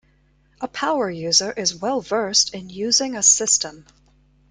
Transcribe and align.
A 0.61 0.67
power 0.67 1.11
user 1.11 1.51
is 1.51 1.75
well 1.75 2.01
versed 2.01 2.55
in 2.55 2.71
using 2.71 3.15
a 3.15 3.21
system. 3.21 3.85